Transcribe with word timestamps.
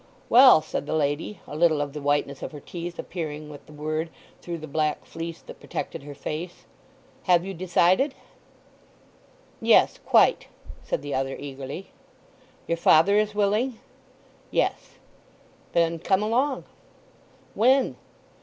"Well," 0.29 0.63
said 0.63 0.87
the 0.87 0.95
lady, 0.95 1.41
a 1.45 1.55
little 1.55 1.79
of 1.79 1.93
the 1.93 2.01
whiteness 2.01 2.41
of 2.41 2.53
her 2.53 2.59
teeth 2.59 2.97
appearing 2.97 3.51
with 3.51 3.67
the 3.67 3.71
word 3.71 4.09
through 4.41 4.57
the 4.57 4.67
black 4.67 5.05
fleece 5.05 5.43
that 5.43 5.59
protected 5.59 6.01
her 6.01 6.15
face, 6.15 6.65
"have 7.25 7.45
you 7.45 7.53
decided?" 7.53 8.15
"Yes, 9.61 9.99
quite," 10.03 10.47
said 10.81 11.03
the 11.03 11.13
other 11.13 11.35
eagerly. 11.37 11.91
"Your 12.65 12.77
father 12.77 13.15
is 13.19 13.35
willing?" 13.35 13.79
"Yes." 14.49 14.95
"Then 15.73 15.99
come 15.99 16.23
along." 16.23 16.63
"When?" 17.53 17.95